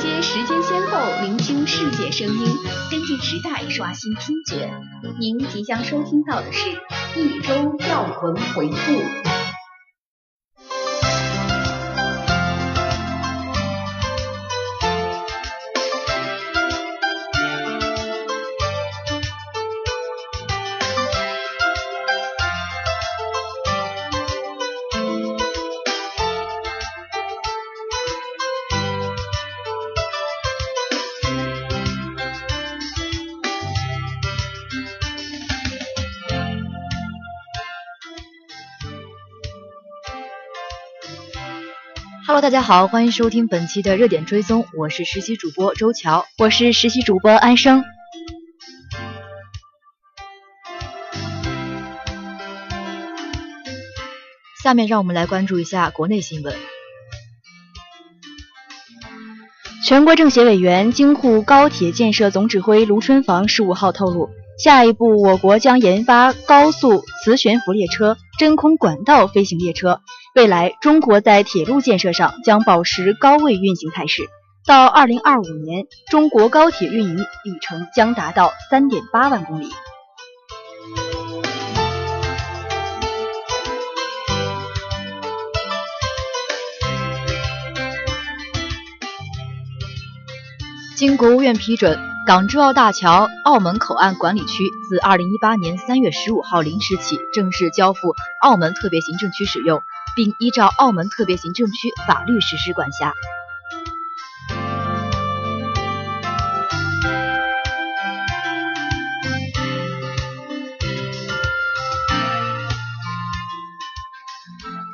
[0.00, 2.56] 接时间先后，聆听世界声音，
[2.90, 4.72] 跟进时代，刷新听觉。
[5.18, 6.70] 您即将收听到的是
[7.18, 7.54] 一周
[7.88, 9.25] 要闻回顾。
[42.36, 47.82] Hello，大家好，欢迎收听本期的热点追踪，我是实习主播周乔，我是实习主播安生。
[54.62, 56.54] 下面让我们来关注一下国内新闻。
[59.86, 64.28] 全国政协委员、京沪高铁建设总指挥卢春房十五号透露。
[64.62, 70.02] 下一步，我国将研发高速磁悬浮列车、真空管道飞行列车。
[70.36, 74.28] 未来，中国在铁路建设上将保持高位运行态势。
[74.66, 79.70] 到二零二五年，中国高铁运营里程将达到三点八万公里。
[90.98, 91.98] 经国务院批准。
[92.26, 98.00] 港珠澳大桥澳门口岸管理区自二零一八年三月十五号零时起正式交付
[98.42, 99.80] 澳门特别行政区使用，
[100.14, 103.12] 并依照澳门特别行政区法律实施管辖。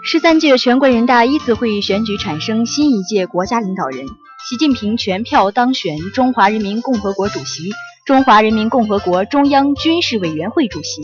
[0.04, 4.06] 十三届全国人大一次会议选举产生新一届国家领导人。
[4.48, 7.70] 习近平全票当选中华人民共和国主席、
[8.04, 11.02] 中华人民共和国中央军事委员会主席，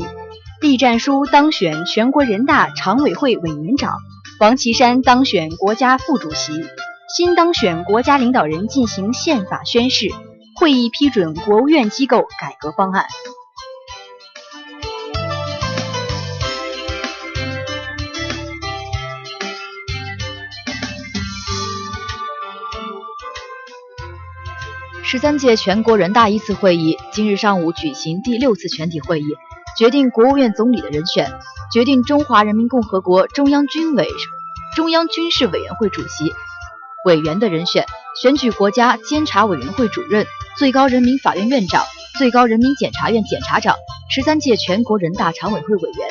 [0.61, 3.99] 栗战书当选全国人大常委会委员长，
[4.41, 6.53] 王岐山当选国家副主席，
[7.17, 10.09] 新当选国家领导人进行宪法宣誓。
[10.57, 13.07] 会议批准国务院机构改革方案。
[25.05, 29.25] 十三届全国人大一次会议今日上午举行第六次全体会议，
[29.79, 31.31] 决定国务院总理的人选，
[31.73, 34.09] 决定中华人民共和国中央军委、
[34.75, 36.35] 中央军事委员会主席、
[37.07, 37.87] 委员的人选，
[38.21, 41.85] 选举国家监察委员会主任、最高人民法院院长、
[42.19, 43.77] 最高人民检察院检察长、
[44.11, 46.09] 十三届全国人大常委会委员。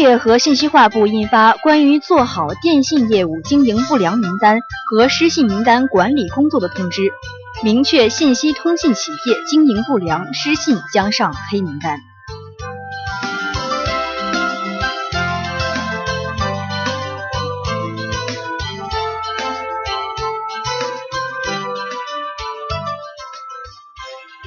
[0.00, 7.02] 业和信息化部印发关于做好电信业务经营不良名单和失信名单管理工作的通知，
[7.62, 11.98] 明确信息通信企业经营不良、失信将上黑名单。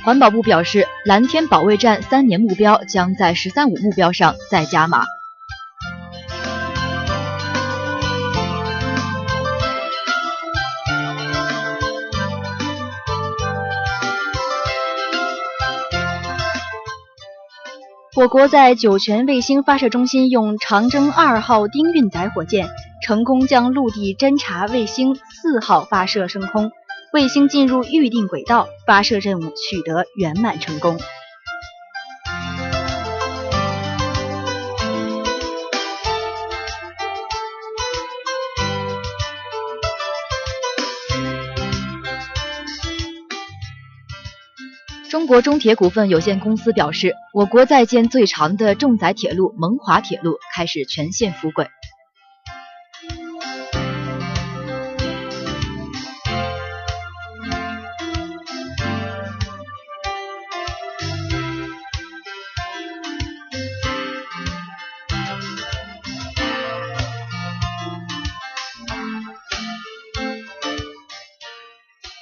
[0.04, 5.06] 环保部表示，蓝天保卫战三年目标将在“十三五”目标上再加码。
[18.16, 22.70] 我国在酒泉卫星发射中心用长征二号丁运载火箭
[23.02, 26.72] 成功将陆地侦察卫星四号发射升空，
[27.12, 31.00] 卫星进入预定轨道，发射任务取得圆满成功。
[45.24, 51.66] 中国中铁股份有限公司表示，我国在建最长的重载铁路蒙华铁路开始全线复轨。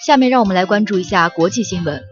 [0.05, 2.10] 下面让我们来关注一下国际新闻。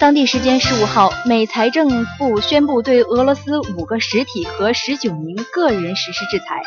[0.00, 6.62] 当地时间十五号，美财政部宣布对俄罗斯五个实体和十九名个人实施制裁，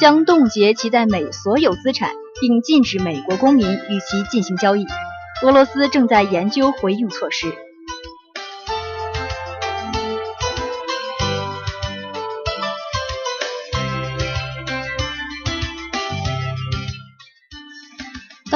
[0.00, 4.86] 将冻结其在美所有资产，并禁止美国公民与其进行交易。
[5.42, 7.52] 俄罗斯正在研究回应措施。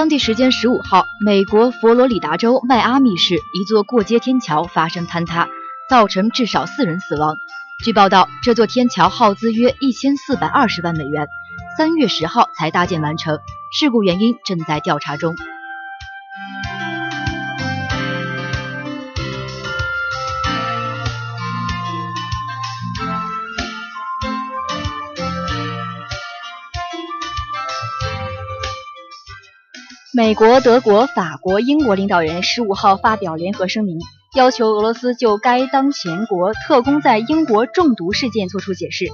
[0.03, 5.49] 当地时间十五号，美国佛罗里达州迈阿密市一座过街天桥发生坍塌，
[5.89, 7.37] 造成至少四人死亡。
[7.85, 11.29] 据报道，这座天桥耗资约一千四百二十万美元，
[11.79, 13.39] 三月十号才搭建完成，
[13.73, 15.37] 事故原因正在调查中。
[30.14, 33.99] 美国、德国、法国、英国领导人十五号发表联合声明，
[34.35, 39.06] 要求俄罗斯就该当前国特工在英国中毒事件作出解释。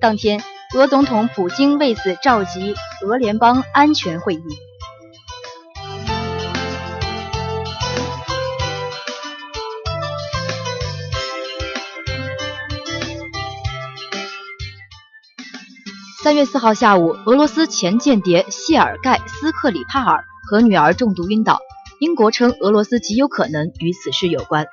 [0.00, 0.42] 当天，
[0.74, 2.74] 俄总统普京为此召集
[3.06, 4.42] 俄联邦安全会议。
[16.24, 20.24] 三月四号下午，俄罗斯前间谍谢尔盖·斯克里帕尔。
[20.50, 21.60] 和女儿中毒晕倒，
[22.00, 24.66] 英国称俄罗斯极有可能与此事有关。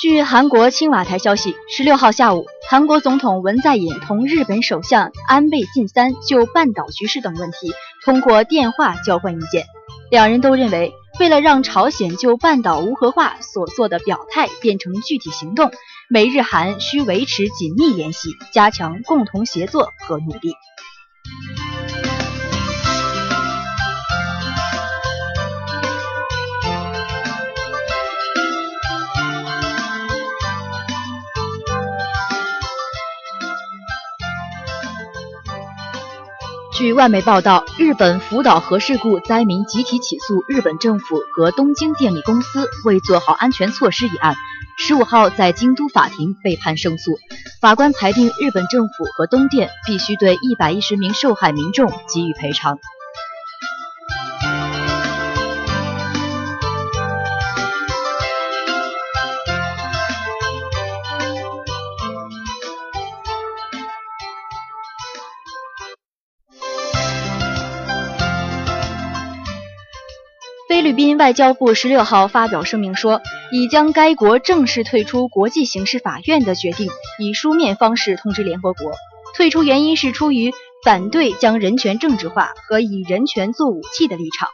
[0.00, 7.74] 据韩国青瓦台消息，十六号下午，韩国总统文在寅同日本首相安倍晋三就半岛局势等问题
[8.06, 9.66] 通过电话交换意见，
[10.10, 10.94] 两人都认为。
[11.20, 15.72] 为了让朝鲜就半岛无核化所做的表态变成具体行动，
[16.08, 20.54] 美日韩需维持紧密联系，加强共同协作和努力。
[36.78, 44.36] 据外媒报道，日本福岛核事故灾民集体起诉日本政府和东京电力公司未做好安全措施一案，
[44.78, 47.18] 十五号在京都法庭被判胜诉。
[47.60, 52.78] 法官裁定，日本政府和东电必须对一百一十名受害民众给予赔偿。
[70.78, 73.20] 菲律宾外交部十六号发表声明说，
[73.50, 76.88] 已将该国正式退出国际刑事法院的决定
[77.18, 78.92] 以书面方式通知联合国。
[79.34, 80.52] 退出原因是出于
[80.84, 84.48] 反对将人权政治化和以人权做武器的立场。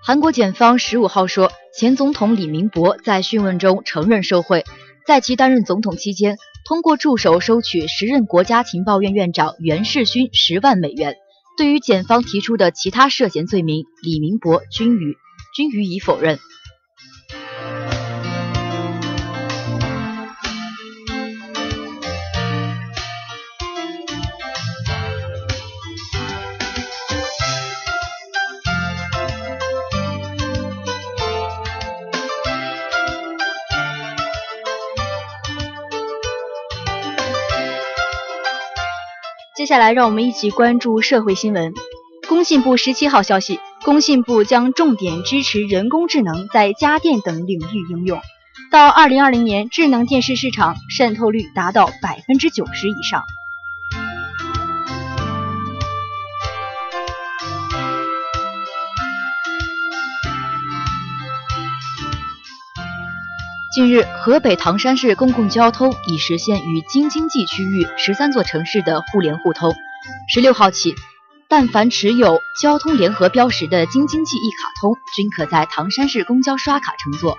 [0.00, 4.64] 韩国检方十五号说，前总统李明博在讯问中承认受贿。
[5.06, 11.16] 在其担任总统期间，通过助手收取时任国家情报院院长袁世勋十万美元。
[11.56, 15.16] 对于检方提出的其他涉嫌罪名，李明博均予
[15.54, 16.40] 均予以否认。
[39.66, 41.74] 接下来，让我们一起关注社会新闻。
[42.28, 48.20] 工信部十七号消息，工信部将重点支持人工智能在家电等领域应用，
[48.70, 53.24] 到二零二零年，智能电视市场渗透率达到百分之九十以上。
[63.76, 69.74] 近日，河北唐山市公共交通已实现与京津冀区域十三座城市的互联互通。
[70.32, 70.94] 十六号起，
[71.46, 77.36] 但凡持有交通联合标识的京津冀一卡通，均可在唐山市公交刷卡乘坐。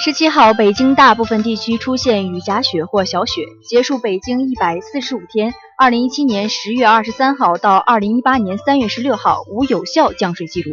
[0.00, 5.52] 十七号，北京大部分地区出现雨夹雪或小雪，结束北京一百四十五天。
[5.76, 10.72] 二零一七年十月二十三号到二零一八年三月十六号无有效降水记录。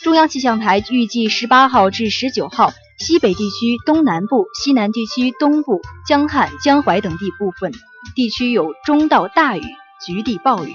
[0.00, 7.70] 中央气象台预计十八号至十九号，西北地区东南部、西南地区东部、江汉、江淮等地部分
[8.14, 9.62] 地区有中到大雨，
[10.06, 10.74] 局地暴雨。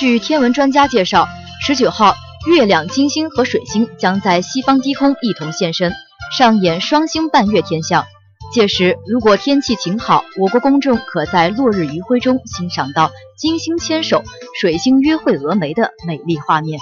[0.00, 1.28] 据天文专家介绍，
[1.60, 2.14] 十九号，
[2.48, 5.92] 月亮、金星和水星将在西方低空一同现身，
[6.34, 8.06] 上演双星伴月天象。
[8.50, 14.22] 届时，如果天气晴好，我国公众可在落日余晖中欣赏到金星牵手、
[14.58, 16.80] 水星约会峨眉的美丽画面。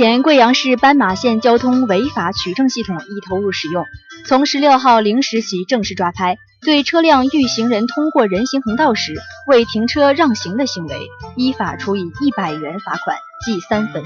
[0.00, 3.84] 前，贵阳市斑马线交通违法取证系统已投入使用，
[4.24, 9.14] 从十六号零时起正式抓拍，对车辆遇行人通过人行横道时
[9.46, 10.96] 未停车让行的行为，
[11.36, 14.02] 依法处以一百元罚款，记三分。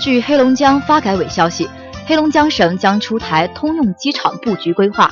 [0.00, 1.68] 据黑龙江发改委消息，
[2.06, 5.10] 黑龙江省将出台通用机场布局规划。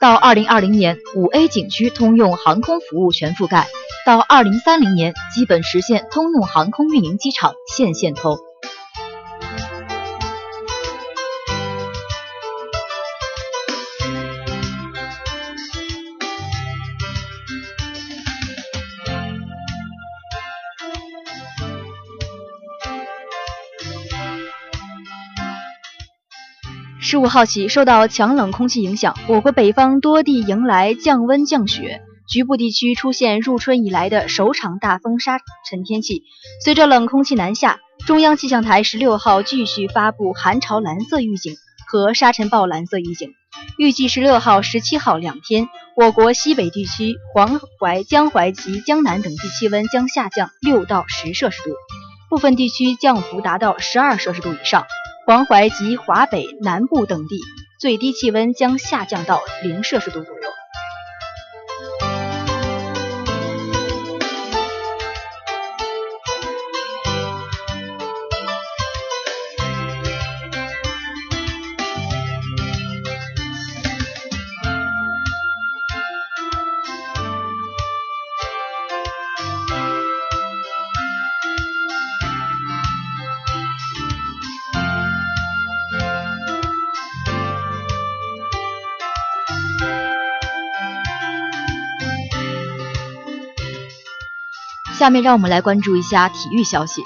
[0.00, 3.64] 到二零二零年，五 A 景区通用航空服务全覆盖；
[4.04, 8.36] 到二零三零年，基本实现通用航空运营机场线线通。
[27.14, 35.38] 十五号起，受到强冷空气影响，我国北方多地迎来降温降雪，局部地区出现入春以来的首场大风沙
[35.70, 36.24] 尘天气。
[36.64, 41.54] 随着冷空气南下，中央气象台十六号继续发布寒潮蓝色预警
[41.86, 43.30] 和沙尘暴蓝色预警。
[43.78, 51.70] 预计十六号、十七号两天，我国西北地区、黄淮、江淮及江南等地气温将下降六到十摄氏度，
[52.28, 54.84] 部分地区降幅达到十二摄氏度以上。
[55.26, 57.40] 黄淮及华北南部等地
[57.80, 60.63] 最低气温将下降到零摄氏度左右。
[95.04, 97.02] 下面让我们来关注一下体育消息。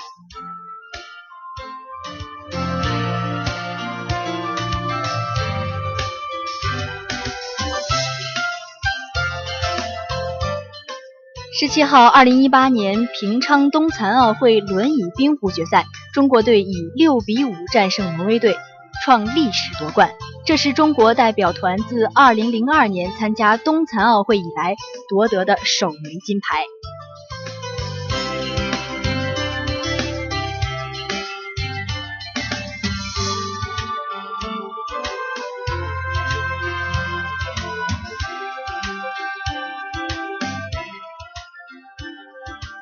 [11.58, 18.56] 十七号，二零一八年平昌冬残奥会轮椅冰壶决赛，中国队以六比五战胜挪威队，
[19.04, 20.12] 创历史夺冠。
[20.46, 24.76] 这是中国代表团自二零零二年参加冬残奥会以来
[25.08, 26.77] 夺得的首枚金牌。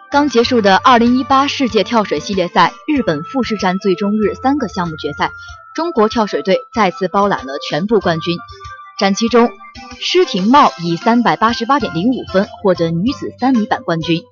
[0.09, 5.31] 刚结束的2018世界跳水系列赛日本富士站最终日三个项目决赛，
[5.75, 8.39] 中国跳水队再次包揽了全部冠军。
[8.99, 9.51] 战期中，
[10.01, 14.23] 施廷懋以388.05分获得女子三米板冠军，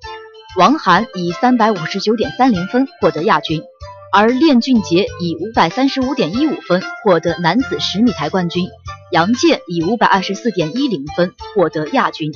[0.57, 3.61] 王涵以359.30分获得亚军，
[4.13, 8.65] 而练俊杰以535.15分获得男子十米台冠军，
[9.11, 12.31] 杨健以524.10分获得亚军。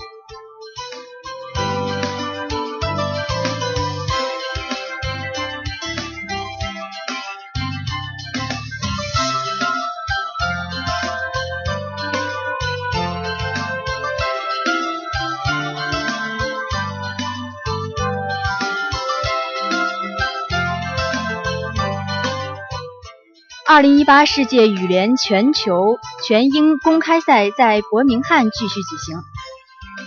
[23.79, 29.15] 二零一八世界羽联全球全英公开赛在伯明翰继续举行，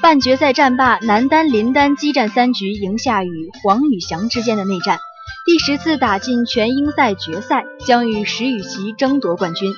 [0.03, 4.99] 半决赛战罢，男单林丹激战三局，赢下与黄宇翔之间的内战。
[5.47, 9.73] 第十次打进全英赛决赛，将与石宇奇争夺冠军。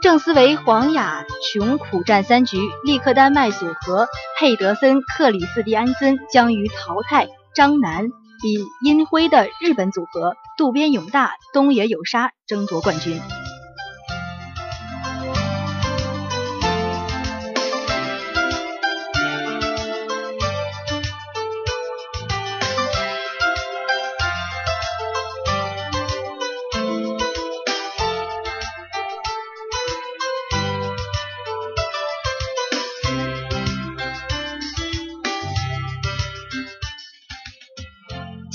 [0.00, 4.06] 郑思维、黄雅琼苦战三局，利克丹麦组合
[4.38, 8.06] 佩德森、克里斯蒂安森将于淘汰张楠、
[8.42, 13.41] 李英辉的日本组合渡边勇大、东野有沙争夺冠军。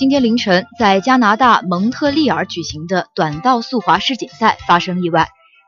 [0.07, 5.27] 今天凌晨，在加拿大蒙特利尔举行的短道速滑世锦赛发生意外，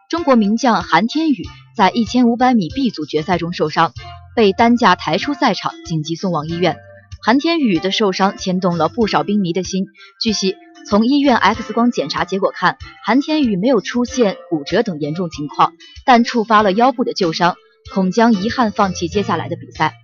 [0.10, 1.43] 中国名将韩天宇
[1.75, 3.91] 在1500米 B 组决赛中受伤，
[4.38, 6.77] 被担架抬出赛场，紧急送往医院。
[7.22, 9.88] 韩天宇的受伤牵动了不少冰迷的心。
[10.22, 10.55] 据悉，
[10.88, 15.74] 从医院 X 光检查结果看，韩天宇没有出现骨折等严重情况，
[16.05, 17.58] 但触发了腰部的旧伤，
[17.93, 19.96] 恐将遗憾放弃接下来的比赛。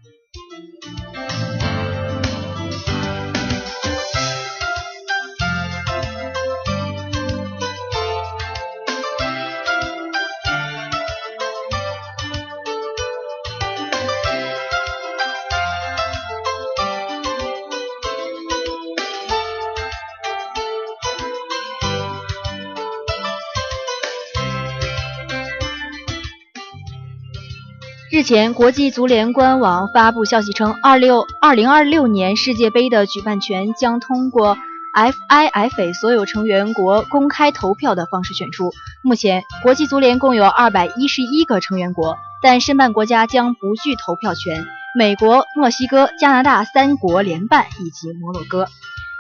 [28.16, 34.58] 日前，国际足联官网发布消息称，二六二零二六年世界杯的举办权将通过
[34.94, 38.72] FIFA 所有成员国公开投票的方式选出。
[39.04, 44.64] 目前，国际足联共有二百一十一个成员国，但申办国家将不具投票权：
[44.98, 48.70] 美国、墨西哥、加拿大三国联办以及摩洛哥。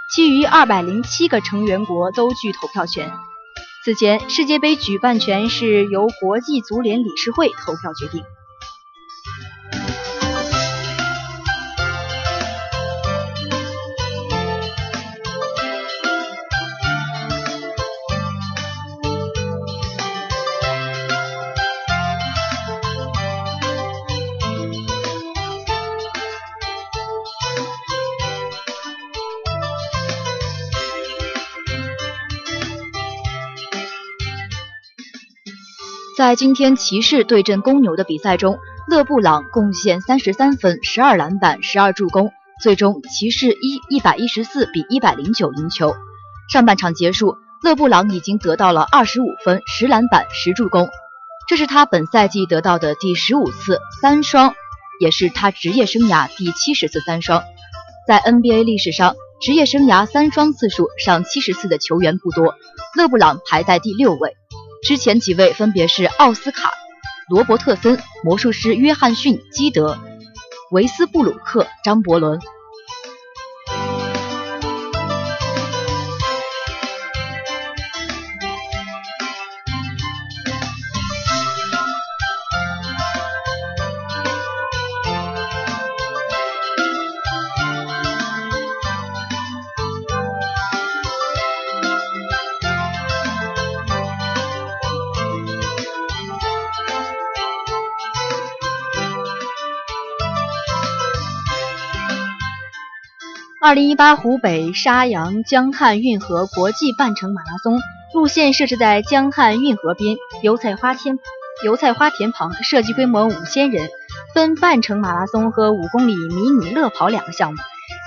[0.09, 3.11] 其余二百零七个成员国都具投票权。
[3.83, 8.23] 此前，世界杯举办权是由国际足联理事会投票决定。
[36.17, 42.31] 在今天骑士对阵公牛的比赛中，勒布朗贡献三十三分、十二篮板、十二助攻，
[42.63, 45.93] 最终骑士一一百一十四比一百零九赢球。
[46.49, 50.87] 上半场结束，勒布朗已经得到了二十五分、十篮板、十助攻，
[51.49, 54.55] 这是他本赛季得到的第十五次三双，
[55.01, 57.43] 也是他职业生涯第七十次三双。
[58.07, 62.55] 在 NBA 历史上，职业生涯三双次数上七十次的球员不多，
[62.95, 64.37] 勒布朗排在第六位。
[64.85, 66.69] 之前几位分别是奥斯卡·
[67.27, 69.97] 罗伯特森、魔术师约翰逊·基德、
[70.69, 72.39] 维斯布鲁克、张伯伦。
[103.65, 107.81] 二零一八湖北沙洋江汉运河国际半程马拉松
[108.13, 111.17] 路线设置在江汉运河边油菜花田
[111.63, 113.89] 油菜花田旁，设计规模五千人，
[114.35, 117.57] 分半程马拉松和五公里迷你乐跑两个项目。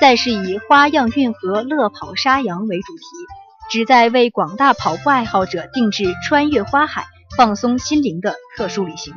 [0.01, 3.03] 赛事以“花样运河乐跑沙洋”为主题，
[3.69, 9.13] 旨在为广大跑步爱好者定制穿越花海、放松心灵的特殊旅行。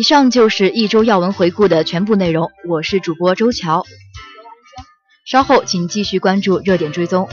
[0.00, 2.50] 以上就是一周要闻回顾的全部内容。
[2.66, 3.84] 我是主播周乔，
[5.26, 7.28] 稍后请继续关注热点追踪。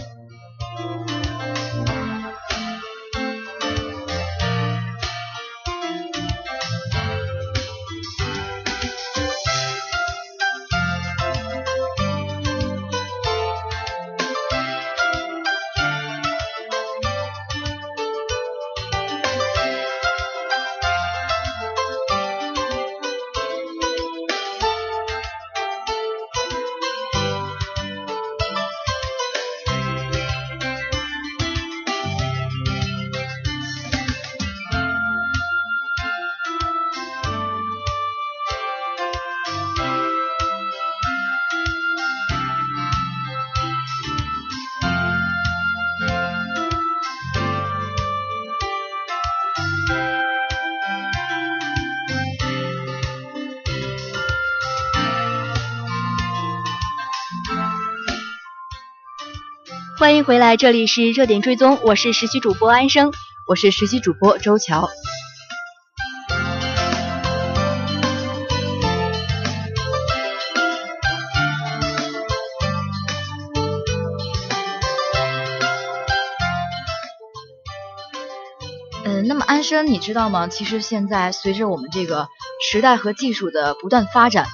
[60.08, 63.12] 欢迎回来，这里是热点追踪，我是实习主播安生，
[63.46, 64.88] 我是实习主播周乔。
[79.04, 80.48] 嗯，那么安生，你知道吗？
[80.48, 82.30] 其实现在随着我们这个
[82.72, 84.48] 时代和技术的不断发展。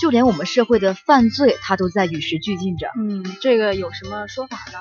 [0.00, 2.86] 就连我们社会的犯罪，它都在与时俱进着。
[2.96, 4.78] 嗯，这个有什么说法呢？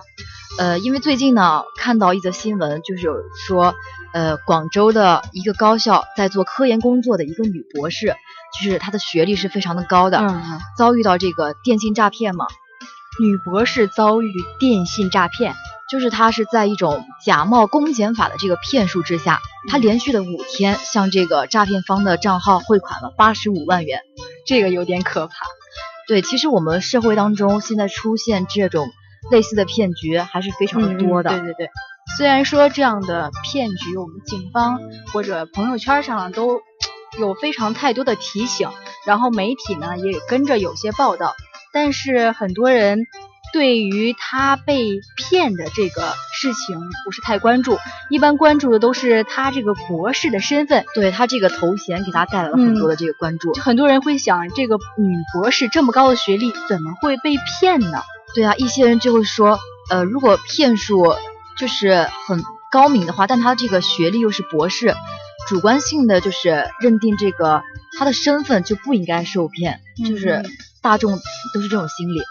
[0.58, 3.14] 呃，因为最近呢，看到一则新闻，就是有
[3.48, 3.76] 说，
[4.14, 8.16] 呃，广州的一个高校在做科研工作的一个女博士，
[8.54, 12.48] 就是她的学历是非常的高的，嗯，遭遇到这个电信诈骗嘛。
[13.20, 15.56] 女博士遭遇电信诈骗。
[15.90, 19.40] 就是她是在一种假冒公检法的这个骗术之下，
[19.70, 24.02] 她连续的五天向这个诈骗方的账号汇款了八十五万元，
[24.46, 25.34] 这个有点可怕。
[26.06, 28.90] 对，其实我们社会当中现在出现这种
[29.32, 31.30] 类似的骗局还是非常的多的。
[31.30, 31.70] 对对对，
[32.18, 34.80] 虽然说这样的骗局，我们警方
[35.14, 36.62] 或者朋友圈上都
[37.20, 38.70] 有非常太多的提醒，
[39.06, 41.34] 然后媒体呢也跟着有些报道，
[41.74, 43.00] 但是很多人。
[43.54, 47.78] 对于他被骗的这个事情不是太关注，
[48.10, 53.54] 一般关注的都是他这个博士的身份，对他这个头衔给他带来了很多的这个关注。
[53.54, 58.04] 很多人会想，这个女博士这么高的学历，怎么会被骗呢？
[58.38, 59.58] 对啊，一些人就会说，
[59.90, 61.16] 呃，如果骗术
[61.58, 64.94] 就是很高明的话，但他这个学历又是博士，
[65.48, 67.64] 主观性的就是认定这个
[67.98, 70.44] 他的身份就不应该受骗，就是
[70.84, 71.18] 大众
[71.52, 72.22] 都是这种心理。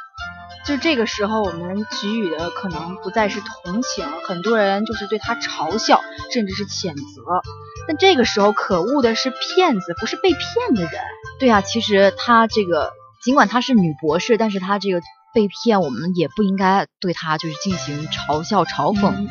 [0.64, 7.42] 就这个时候，我们给予的可能不再是同情，很多人就是对他嘲笑，甚至是谴责。
[7.88, 11.02] 但这个时候，可恶的是骗子，不是被骗的人。
[11.40, 12.92] 对啊，其实他这个，
[13.24, 15.00] 尽管她是女博士，但是她这个
[15.36, 19.10] 被骗，我们也不应该对他就是进行嘲笑、嘲讽。
[19.10, 19.28] 嗯。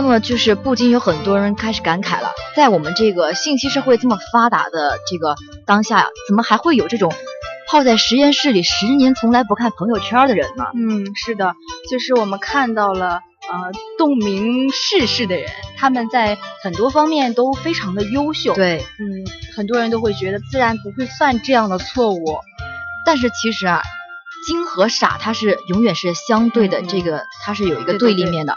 [0.00, 5.36] 那么就是不禁有很多人开始感慨了，在我们这个信息社会这么发达的这个
[5.66, 7.12] 当下，怎么还会有这种
[7.68, 10.64] 泡在实验室里十年从来不看朋友圈的人呢？
[10.74, 11.54] 嗯，是的，
[11.90, 18.54] 就是我们看到了呃洞明世事的人，他们在很多方面都非常的优秀。
[18.54, 19.04] 对，嗯，
[19.54, 22.38] 很多人都会觉得自然不会犯这样的错误，
[23.04, 23.82] 但是其实啊，
[24.46, 28.56] 精和傻它是永远是相对的，这个它是有一个对立面的。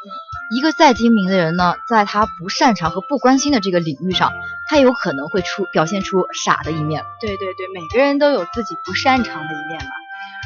[0.56, 4.32] 一个再精明的人呢，在他不擅长和不关心的这个领域上，
[4.70, 7.04] 他有可能会出表现出傻的一面。
[7.20, 9.89] 对对对，每个人都有自己不擅长的一面嘛。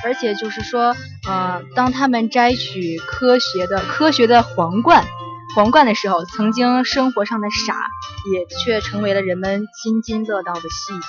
[0.06, 0.96] 而且就是说，
[1.28, 5.04] 呃，当他们摘取科学的科学的皇冠，
[5.56, 7.74] 皇冠的时候，曾经生活上的傻，
[8.32, 11.08] 也却成为了人们津津乐道的细节。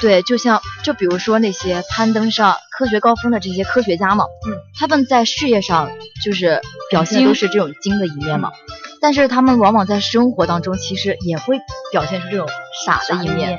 [0.00, 5.90] 对，就像就比如说那些攀登上科学高峰的这些科学家嘛，嗯，他们在事业上
[6.24, 8.50] 就是表现都是这种精的一面嘛，
[9.00, 11.60] 但是他们往往在生活当中其实也会
[11.92, 12.48] 表现出这种
[12.84, 13.58] 傻的一面。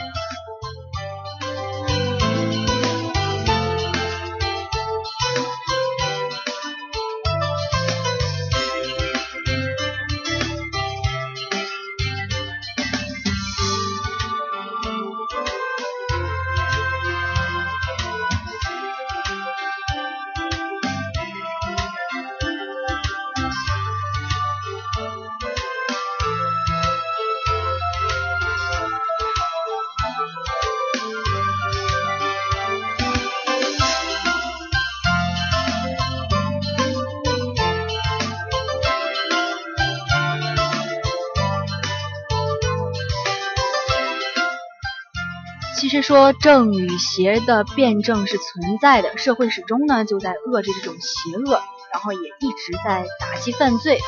[45.82, 51.60] 其实说正与邪的辩证是存在的，社会始终呢就在遏制这种邪恶，
[51.92, 54.00] 然后也一直在打击犯罪，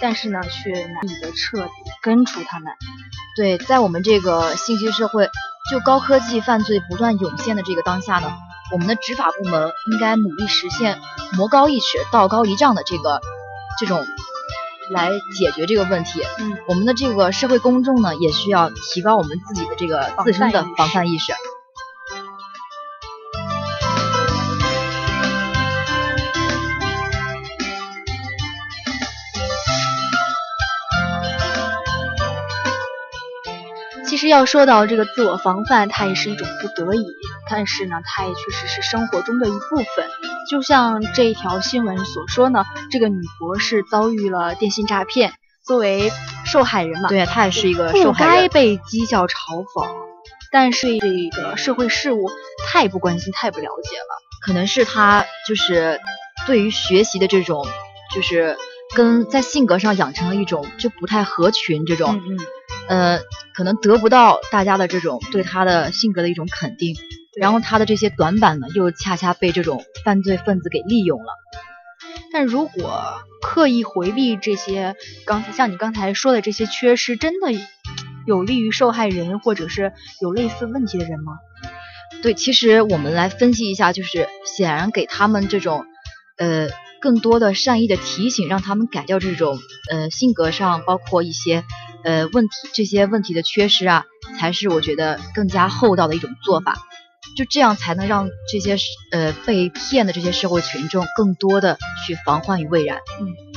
[0.00, 1.70] 但是呢却难以的彻底。
[2.02, 2.72] 根除他们。
[3.36, 5.30] 对，在我们这个信息社会，
[5.70, 8.32] 就高科技犯罪不断涌现的这个当下呢，
[8.72, 10.98] 我们的执法部门应该努力实现
[11.36, 13.20] 魔高一尺，道高一丈的这个
[13.78, 14.04] 这种
[14.90, 16.20] 来解决这个问题。
[16.38, 21.32] 嗯，我们的这个社会公众呢，也需要提高我们自己的这个自身的防范意识。
[34.30, 37.04] 要说到这个自我防范，它也是一种不得已，
[37.50, 40.08] 但是呢，它也确实是生活中的一部分。
[40.48, 46.10] 就像这一条新闻所说呢，这个女博士遭遇了电信诈骗，作为
[46.46, 49.86] 受害人嘛，对，她也是一个受害人，不该被讥笑嘲讽。
[50.52, 52.30] 但是这个社会事务
[52.66, 56.00] 太不关心，太不了解了，可能是她就是
[56.46, 57.66] 对于学习的这种，
[58.14, 58.56] 就是
[58.94, 62.14] 跟在性格上养成了一种就不太合群这种。
[62.24, 62.38] 嗯嗯。
[62.90, 63.20] 呃，
[63.54, 66.96] 可能得不到大家的这种对他的性格的一种肯定，
[67.38, 71.32] 然后他的这些短板呢，又恰恰被这种犯罪分子给利用了。
[72.32, 77.52] 但如果刻意回避这些，刚才像你刚才说的这些缺失，真的
[78.26, 81.34] 有利于受害人或者是有类似问题的人吗？
[82.22, 85.84] 对，其实我们来分析一下，就是显然给他们这种
[86.38, 86.68] 呃
[87.00, 89.58] 更多的善意的提醒，让他们改掉这种
[89.90, 91.64] 呃性格上包括一些。
[92.02, 94.06] 呃，问题这些问题的缺失啊，
[94.38, 96.78] 才是我觉得更加厚道的一种做法，
[97.36, 98.78] 就这样才能让这些
[99.12, 102.96] 呃被骗的这些社会群众更多的去防患于未然。
[103.20, 103.49] 嗯。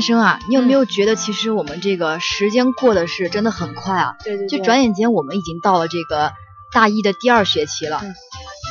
[0.00, 4.16] 安生啊，你有没有觉得其实我们这个时间过得是真的很快啊？
[4.24, 6.32] 对对，就转眼间我们已经到了这个
[6.72, 8.00] 大一的第二学期了。
[8.02, 8.14] 嗯。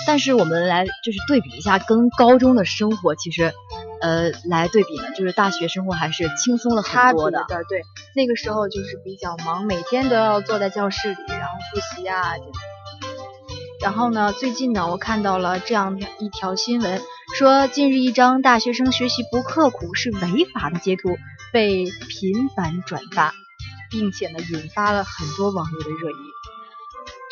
[0.08, 3.54] 但是我们来就是对比一下跟高中的生活，其实
[4.02, 7.46] 呃来对比呢，就是大学生活还是轻松了很多的。
[7.48, 7.84] 对，
[8.15, 12.34] 那个时候就是比较忙，每天都要坐在教室里，然后复习啊。
[13.84, 17.00] 然后呢，最近呢，我看到了这样一条新闻。
[17.38, 21.18] 说近日一张大学生学习不刻苦是违法的截图
[21.54, 23.34] 被频繁转发，
[23.89, 26.15] 并且呢引发了很多网友的热议。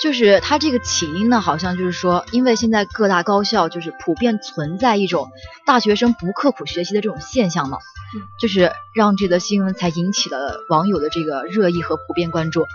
[0.01, 5.29] 就是他这个起因呢，好像就是说，因为现在各大高校就是普遍存在一种
[5.65, 7.79] 大学生不刻苦学习的这种现象嘛，
[8.39, 12.65] 就是让这则新闻才引起了网友的这个热议和普遍关注。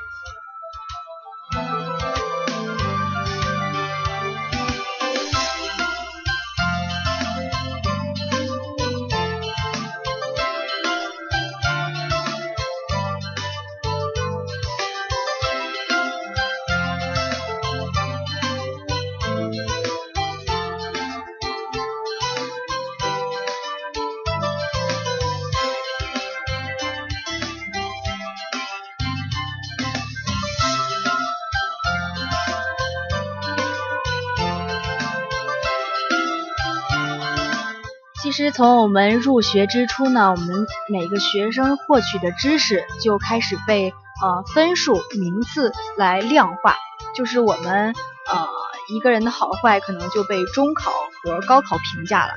[38.32, 43.90] 其实从我们入学之初呢，我们每个学生获取的知识就开始被
[44.22, 46.76] 呃分数名次来量化，
[47.14, 47.94] 就是我们
[48.32, 48.48] 呃
[48.88, 50.92] 一个人的好坏可能就被中考
[51.22, 52.32] 和高考评价了。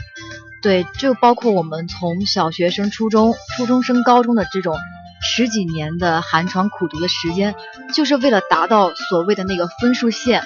[0.61, 4.77] 对，就包括我们从小学生、初中、初中升高中的这种
[5.21, 7.55] 十几年的寒窗苦读的时间，
[7.93, 10.43] 就是为了达到所谓的那个分数线，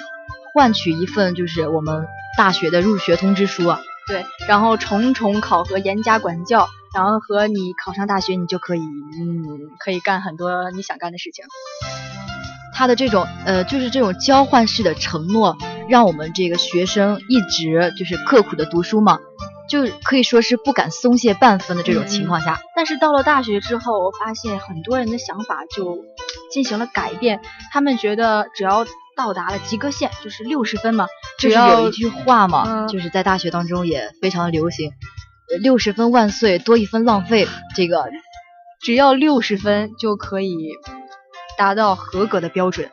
[0.54, 2.06] 换取一份就是我们
[2.38, 3.80] 大学的入学通知书啊。
[4.08, 11.44] 对，然后重重考核、严加管教，然后和你考上大学，你就可以，嗯，可以干很多你想干的事情。
[12.74, 15.56] 他的这种，呃，就是这种交换式的承诺，
[15.88, 19.18] 让我们这个学生一直就是刻苦的读书嘛，
[19.68, 22.58] 就可以说是不敢松懈半分的这种情况下。
[22.74, 25.98] 但是到了大学之后，我发现很多人的想法就
[26.50, 28.86] 进行了改变，他们觉得只要。
[29.16, 31.06] 到达了及格线，就是六十分嘛。
[31.40, 34.92] 就是有一句话嘛，就是在大学当中也非常流行，
[35.60, 37.48] 六十分万岁，多一分浪费。
[37.74, 38.10] 这个
[38.82, 40.72] 只要六十分就可以
[41.56, 42.90] 达到合格的标准。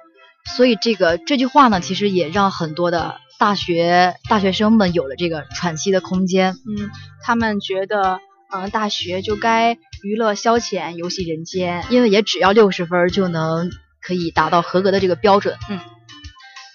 [0.56, 6.54] 所以这个这句话呢，其实也让很多的大学大学生们有了这个喘息的空间。
[6.66, 6.90] 嗯，
[7.22, 13.70] 他们觉得，嗯，大学就该娱乐消遣、游戏人间，因为也只要六十分就能
[14.02, 15.58] 可以达到合格的这个标准。
[15.70, 15.82] 嗯，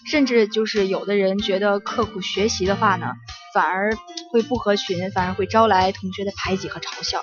[0.06, 3.12] 甚至就是有的人觉得刻苦学习的话呢，
[3.54, 3.96] 反而
[4.30, 7.22] 会不合群，反而会招来同学的排挤和嘲笑。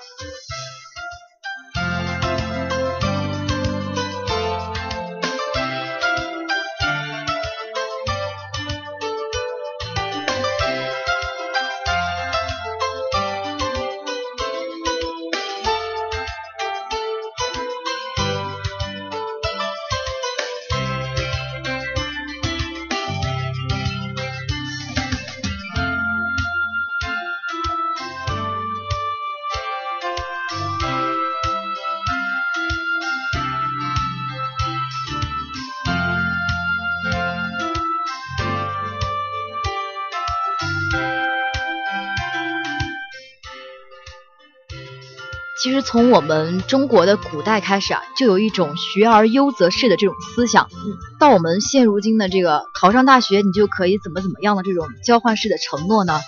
[45.80, 50.68] 实从我们中国的古代开始啊，就有一种学而优则仕的这种思想。
[50.72, 56.20] 嗯，到我们现如今的这个考上大学你就可以怎么怎么样的这种交换式的承诺呢？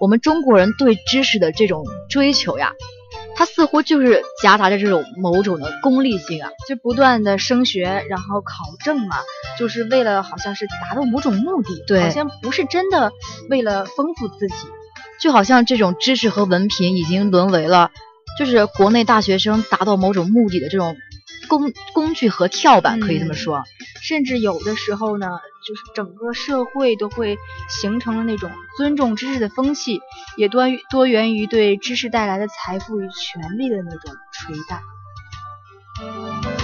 [0.00, 2.72] 我们中国人对知识的这种追求呀，
[3.36, 9.16] 它似乎就是夹杂着这种某种的功利性啊，就不断的升学，然后考证嘛，
[9.58, 13.12] 就是为了好像是达到某种目的，对，好像不是真的
[13.48, 14.54] 为了丰富自己，
[15.20, 17.90] 就好像这种知识和文凭已经沦为了。
[18.38, 20.96] 就是国内大学生达到某种目的的这种
[21.48, 23.64] 工工具和跳板，可以这么说。
[24.02, 25.26] 甚至有的时候呢，
[25.66, 27.36] 就是整个社会都会
[27.68, 30.00] 形成了那种尊重知识的风气，
[30.36, 36.55] 也多多源于对知识带来的财富与权力的那种垂戴。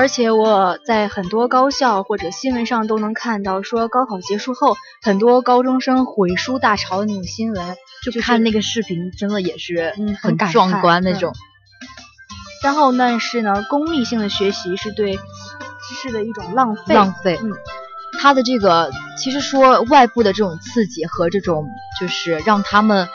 [0.00, 11.34] 而且我在很多高校或者新闻上都能看到，说高考结束后，很多高中生毁书大潮的那种新闻，就看那个视频，真的也是很壮观那种。
[12.64, 16.94] 然后，但是呢，功利性的学习是对知识的一种浪费。
[16.94, 17.38] 浪费。
[17.42, 17.52] 嗯，
[18.18, 21.68] 他的这个其实说外部的这种刺激和这种
[22.00, 23.06] 就是让他们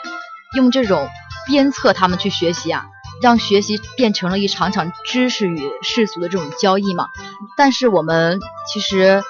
[0.54, 1.08] 用这种
[1.48, 2.86] 鞭策他们去学习啊。
[3.22, 7.08] 让学习变成了一场场知识与世俗的这种交易嘛？
[7.56, 8.40] 但是我们
[8.72, 9.22] 其实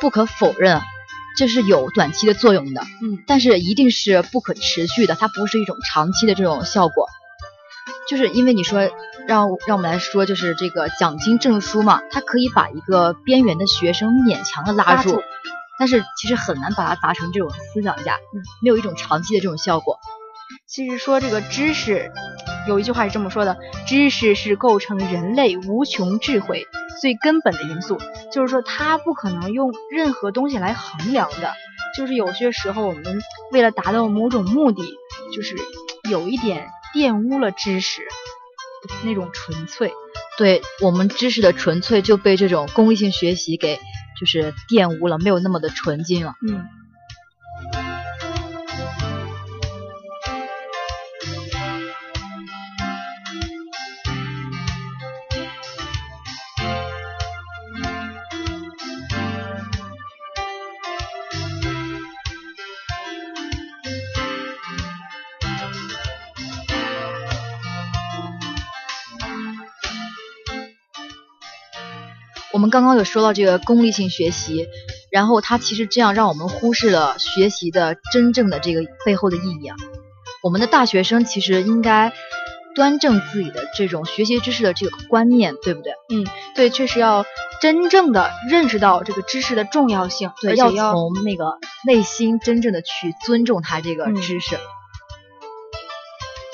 [0.00, 0.80] 不可否认，
[1.36, 2.82] 这是有短期的作用的。
[3.02, 7.08] 嗯，但是一定是不可持续的，它不是一种长期的这种效果。
[8.08, 8.90] 就是因为你说
[9.28, 15.22] 让让我们来说，就是这个奖金证书嘛，它可以把一个边缘的学生勉强的拉住，
[15.78, 19.98] 但是其实很难把它达成这种思想家，嗯，没有一种长期的这种效果。
[20.66, 22.10] 其实说这个知识，
[22.68, 26.66] 有一句话是这么说的：知识是构成人类无穷智慧
[27.00, 27.98] 最根本的因素。
[28.30, 31.52] 就是说，它不可能用任何东西来衡量的。
[31.96, 33.20] 就是有些时候，我们
[33.50, 34.82] 为了达到某种目的，
[35.34, 35.56] 就是
[36.08, 38.02] 有一点玷污了知识
[39.02, 39.92] 那种纯粹。
[40.38, 43.78] 对我们知识的纯粹就被这种功利性学习给
[44.18, 46.34] 就是玷污了，没有那么的纯净了。
[46.46, 46.64] 嗯。
[72.70, 74.68] 们刚刚有说到这个功利性学习，
[75.10, 79.76] 然后它其实这样让我们忽视了学习的真正的这个背后的意义啊。
[80.40, 82.12] 我们的大学生其实应该
[82.76, 85.92] 端正自己的这种学习知识的这个观念，对不对？
[86.10, 87.26] 嗯，对，确实要
[87.60, 94.56] 真正的认识到这个知识的重要性，对，要从那个内心真正的去尊重它这个知识。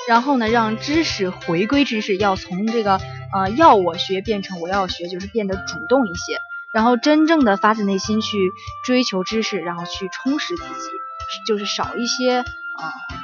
[0.07, 2.99] 然后呢，让知识回归知识，要从这个
[3.33, 6.39] 呃要我学变成我要学，就是变得主动一些，
[6.73, 8.51] 然后真正的发自内心去
[8.85, 10.89] 追求知识，然后去充实自己，
[11.45, 12.45] 就是少一些呃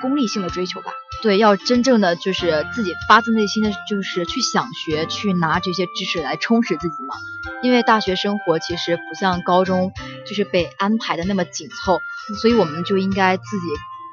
[0.02, 0.92] 功利性的追求吧。
[1.22, 7.16] 对，要真正的就是自己发自内心的就是去想学，去拿这些知识来充实自己嘛。
[7.62, 9.94] 因为大学生活其实不像高中，
[10.28, 12.00] 就是被安排的那么紧凑，
[12.42, 13.68] 所以我们就应该自己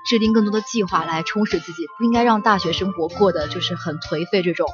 [0.09, 4.69] 制定更多的计划来充实自己，不应该让大学生活过得就是很颓废这种。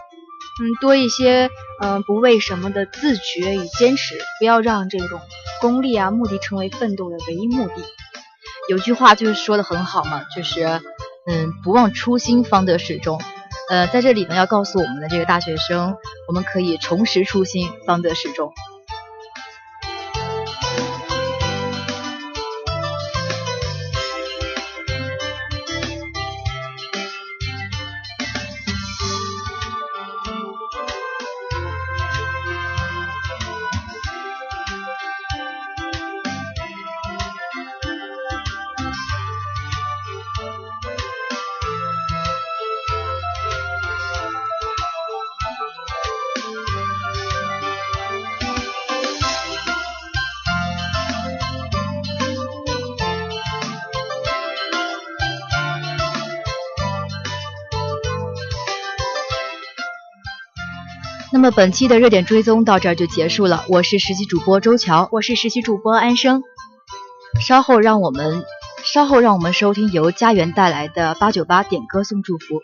[0.59, 1.51] 嗯，多一些
[1.83, 5.21] 嗯不为什么的自觉与坚持，不要让这种
[5.61, 7.75] 功利啊目的成为奋斗的唯一目的。
[8.69, 10.65] 有句话就是说的很好嘛，就是
[11.27, 13.21] 嗯不忘初心方得始终。
[13.69, 15.97] 呃，在这里呢要告诉我们的这个大学生，
[16.29, 18.53] 我们可以重拾初心方得始终。
[61.37, 63.67] 那么本期的热点追踪到这儿就结束了。
[63.69, 66.43] 我是实习主播周乔，我是实习主播安生。
[67.43, 68.43] 稍后让我们
[68.83, 72.63] 稍后让我们收听由家园带来的八九八点歌送祝福。